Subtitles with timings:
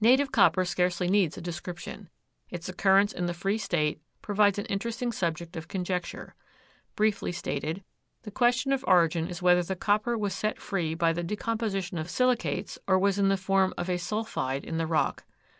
[0.00, 2.08] Native copper scarcely needs a description.
[2.50, 6.36] Its occurrence in the free state provides an interesting subject of conjecture.
[6.94, 7.82] Briefly stated,
[8.22, 12.08] the question of origin is whether the copper was set free by the decomposition of
[12.08, 15.24] silicates or was in the form of a sulphide in the rock.